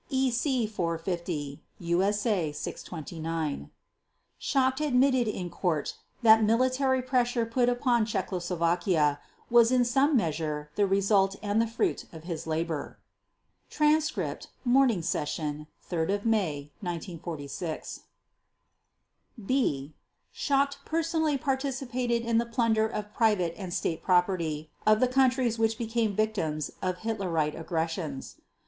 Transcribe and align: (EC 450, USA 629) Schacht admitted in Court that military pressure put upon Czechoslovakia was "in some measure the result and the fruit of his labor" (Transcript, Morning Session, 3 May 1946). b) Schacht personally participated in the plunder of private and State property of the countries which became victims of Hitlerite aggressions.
(EC 0.09 0.67
450, 0.67 1.61
USA 1.77 2.51
629) 2.51 3.69
Schacht 4.39 4.79
admitted 4.81 5.27
in 5.27 5.47
Court 5.51 5.93
that 6.23 6.43
military 6.43 7.03
pressure 7.03 7.45
put 7.45 7.69
upon 7.69 8.03
Czechoslovakia 8.07 9.19
was 9.51 9.71
"in 9.71 9.85
some 9.85 10.17
measure 10.17 10.71
the 10.73 10.87
result 10.87 11.35
and 11.43 11.61
the 11.61 11.67
fruit 11.67 12.05
of 12.11 12.23
his 12.23 12.47
labor" 12.47 12.97
(Transcript, 13.69 14.47
Morning 14.65 15.03
Session, 15.03 15.67
3 15.83 16.21
May 16.25 16.71
1946). 16.81 17.99
b) 19.45 19.93
Schacht 20.33 20.77
personally 20.83 21.37
participated 21.37 22.23
in 22.23 22.39
the 22.39 22.47
plunder 22.47 22.87
of 22.87 23.13
private 23.13 23.53
and 23.55 23.71
State 23.71 24.01
property 24.01 24.71
of 24.83 24.99
the 24.99 25.07
countries 25.07 25.59
which 25.59 25.77
became 25.77 26.15
victims 26.15 26.71
of 26.81 27.01
Hitlerite 27.03 27.53
aggressions. 27.53 28.37